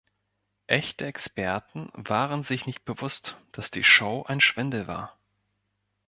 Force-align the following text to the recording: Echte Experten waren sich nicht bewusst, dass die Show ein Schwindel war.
Echte 0.65 1.05
Experten 1.05 1.91
waren 1.93 2.41
sich 2.41 2.65
nicht 2.65 2.85
bewusst, 2.85 3.37
dass 3.51 3.69
die 3.69 3.83
Show 3.83 4.23
ein 4.23 4.41
Schwindel 4.41 4.87
war. 4.87 5.15